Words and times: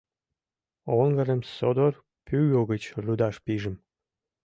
Оҥгырым 0.99 1.41
содор 1.55 1.93
пӱгӧ 2.25 2.61
гыч 2.71 2.83
рудаш 3.03 3.35
пижым. 3.45 3.75